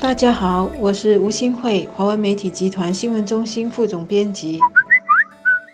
[0.00, 4.58] 大家好，我是吴新慧，华文媒体集团新闻中心副总编辑。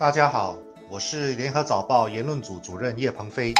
[0.00, 0.58] 大家好，
[0.90, 3.54] 我是联合早报言论组主任叶鹏飞。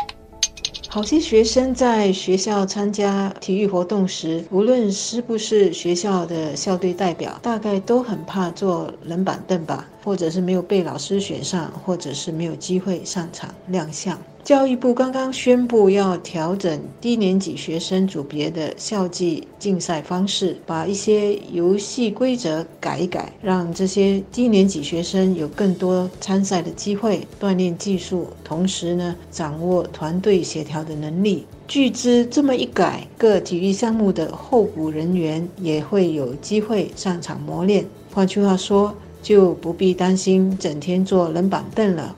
[0.88, 14.18] 好些学生在学校参加体育活动时，无论是不是学校的校队代表，大概都很怕坐冷板凳吧，或者是没有被老师选上，或者是没有机会上场亮相。
[14.46, 31.44] 教育部刚刚宣布要调整低年级学生组别的校际竞赛方式，把一些游戏规则改一改，让这些低年级学生有更多参赛的机会，锻炼技术，同时呢，掌握团队协调的能力。
[31.66, 37.84] 据知这么一改，各体育项目的候补人员也会有机会上场磨练。
[38.14, 42.14] 换句话说，就不必担心整天坐冷板凳了。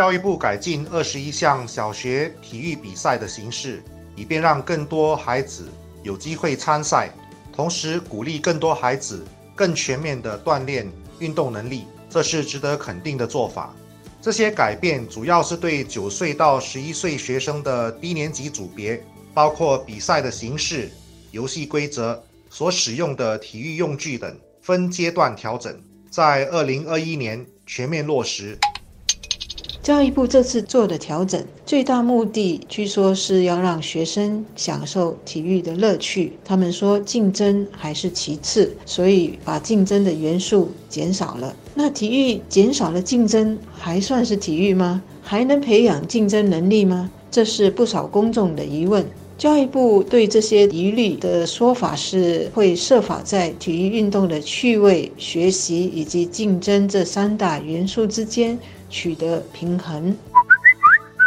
[0.00, 3.82] 教育部改进二十一项小学体育比赛的形式，
[4.16, 5.68] 以便让更多孩子
[6.02, 7.10] 有机会参赛，
[7.52, 9.22] 同时鼓励更多孩子
[9.54, 13.76] 更全面地锻炼运动能力，这是值得肯定的做法。
[14.22, 19.04] 这些改变主要是对九岁到十一岁学生的低年级组别，
[19.34, 20.90] 包括比赛的形式、
[21.30, 28.58] 游戏规则、所使用的体育用具等，分阶段调整，在二零二一年全面落实。
[29.82, 36.34] 教育部这次做的调整，最大目的据说是要让学生享受体育的乐趣。
[36.44, 41.56] 他们说竞争还是其次，所以把竞争的元素减少了。
[41.74, 45.02] 那体育减少了竞争，还算是体育吗？
[45.22, 47.10] 还能培养竞争能力吗？
[47.30, 49.06] 这是不少公众的疑问。
[49.38, 58.58] 教育部对这些疑虑的说法是，会设法在体育运动的趣味、学习以及竞争这三大元素之间
[58.90, 60.14] 取得平衡。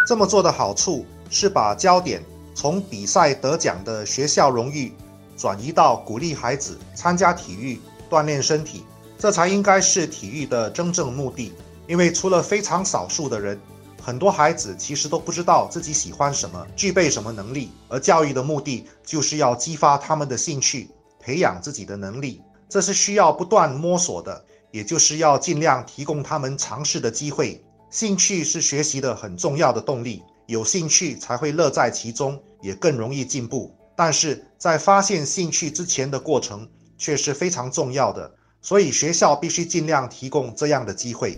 [0.07, 2.21] 这么做的好处是把焦点
[2.53, 4.93] 从比赛得奖的学校荣誉，
[5.35, 8.83] 转移到鼓励孩子参加体育、锻炼身体，
[9.17, 11.53] 这才应该是体育的真正目的。
[11.87, 13.59] 因为除了非常少数的人。
[14.05, 20.89] 很多孩子其实都不知道自己喜欢什么，具备什么能力，而教育的目的就是要激发他们的兴趣，
[21.21, 22.41] 培养自己的能力。
[22.67, 24.43] 这是需要不断摸索的，
[24.73, 27.63] 也就是要尽量提供他们尝试的机会。
[27.91, 33.71] 兴趣是学习的很重要的动力，有兴趣才会乐在其中，也更容易进步。
[33.95, 36.67] 但是在发现兴趣之前的过程
[36.97, 41.37] 却是非常重要的，所以学校必须尽量提供这样的机会。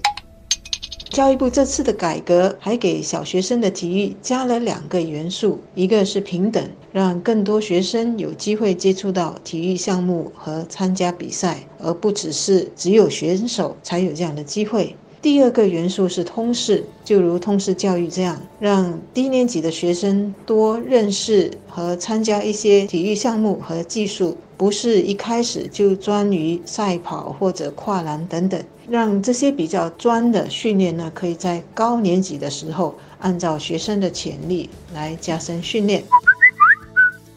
[1.09, 14.95] 教育部这次的改革还给小学生的体育加了两个元素，一个是平等，让更多学生有机会接触到体育项目和参加比赛，而不只是只有选手才有这样的机会。
[15.25, 28.63] 第二个元素是通识，就如通识教育这样，让低年级的学生多认识和参加一些体育项目和技术，不是一开始就专于赛跑或者跨栏等等。
[28.87, 36.03] 让这些比较专的训练呢，可以在高年级的时候按照学生的潜力来加深训练。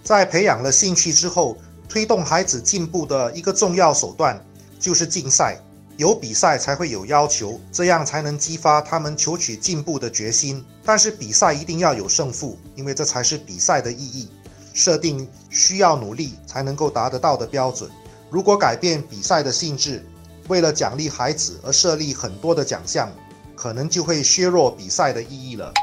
[0.03, 1.57] 在培养了兴趣之后，
[1.89, 4.39] 推动孩子进步的一个重要手段
[4.79, 5.59] 就是竞赛。
[5.99, 10.65] 有比赛才会有要求，这样才能激发他们求取进步的决心。
[10.85, 14.29] 但是比赛一定要有胜负，因为这才是比赛的意义。
[14.75, 17.91] 设定需要努力才能够达得到的标准。
[18.31, 20.07] 如果改变比赛的性质，
[20.47, 23.11] 为了奖励孩子而设立很多的奖项，
[23.57, 25.75] 可能就会削弱比赛的意义了。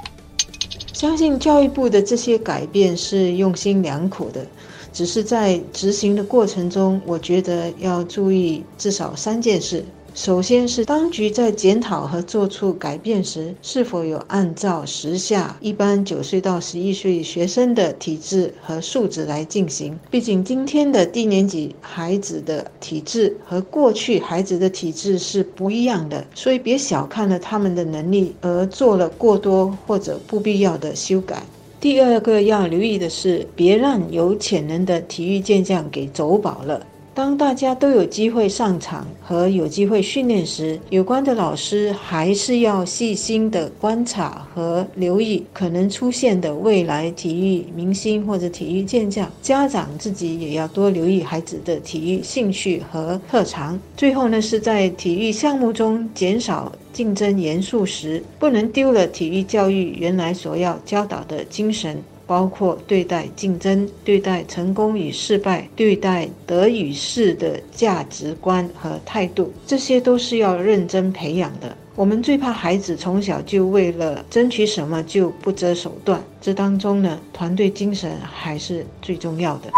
[0.93, 4.47] 相信教育部的这些改变是用心良苦的，
[4.93, 9.83] 只是在执行的过程中，我觉得要注意至少三件事。
[10.15, 19.99] 首先是当局在检讨和做出改变时，是否有按照时下一般九岁到十一岁学生的体质和素质来进行？
[20.09, 31.43] 毕竟今天的低年级孩子的体质和过去孩子的体质是不一样的，所以别小看了他们的能力而做了过多或者不必要的修改。
[31.81, 36.87] 第二个要留意的是，别让有潜能的体育健将给走宝了。
[37.15, 49.31] 当大家都有机会上场和有机会训练时，有关的老师还是要细心的观察和留意可能出现的未来体育明星或者体育健将。
[49.41, 53.79] 家长自己也要多留意孩子的体育兴趣和特长。
[53.95, 62.03] 最后呢，是在体育项目中减少竞争严肃时，不能丢了体育教育原来所要教导的精神。
[62.27, 71.75] 包括对待竞争、对待成功与失败、对待得与失的价值观和态度，这些都是要认真培养的。
[71.95, 79.69] 我们最怕孩子从小就为了争取什么就不择手段，这当中呢，团队精神还是最重要的。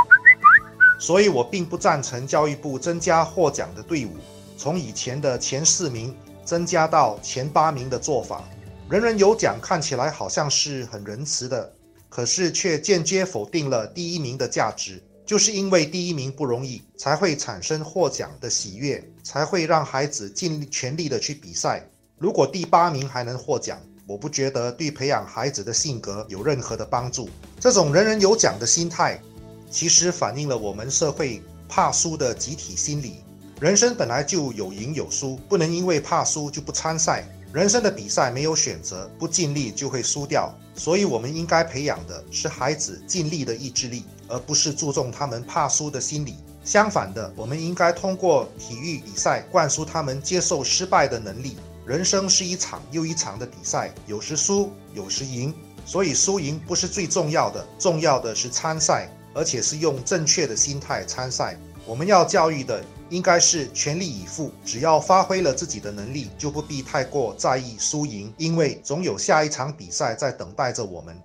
[0.99, 4.09] 所以我并不赞成教育部增加获奖的队伍，
[4.57, 8.43] 从以前的前四名增加到前八名的做法。
[8.89, 11.71] 人人有奖看起来好像是很仁慈的，
[12.17, 14.99] 可是却间接否定了第一名的价值。
[15.23, 21.87] 就是因为第一名不容易，才会产生获奖的喜悦，才会让孩子尽全力的去比赛。
[22.17, 27.29] 如果第八名还能获奖，我不觉得对培养孩子的性格有任何的帮助。
[27.59, 29.21] 这种人人有奖的心态，
[29.69, 33.17] 其实反映了我们社会怕输的集体心理。
[33.59, 37.23] 人生本来就有赢有输，不能因为怕输就不参赛。
[37.53, 40.51] 人生的比赛没有选择，不尽力就会输掉。
[40.77, 46.35] 所以，我们应该培养的是孩子尽力的意志力，而不是注重他们怕输的心理。
[46.63, 51.57] 相反的，我们应该通过体育比赛灌输他们接受失败的能力。
[51.83, 55.53] 人生是一场又一场的比赛，有时输，有时赢。
[55.85, 61.57] 所以，输赢不是最重要的，重要的是参赛，而且是用正确的心态参赛。
[61.85, 62.83] 我们要教育的。
[63.09, 71.15] 应该是全力以赴，只要发挥了自己的能力，就不必太过在意输赢，因为总有下一场比赛在等待着我们。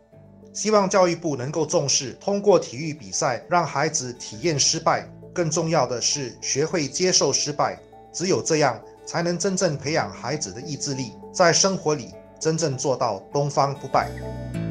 [0.53, 7.79] 希望教育部能够重视，通过体育比赛让孩子体验失败，更重要的是学会接受失败。
[8.13, 14.62] 只有这样，才能真正培养孩子的意志力，在生活里真正做到东方不败。